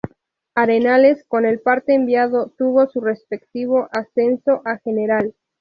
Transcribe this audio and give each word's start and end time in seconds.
Arenales, 0.55 1.23
con 1.27 1.45
el 1.45 1.59
parte 1.59 1.93
enviado, 1.93 2.51
tuvo 2.57 2.87
su 2.87 3.01
respectivo 3.01 3.87
ascenso 3.91 4.63
a 4.65 4.79
general. 4.79 5.35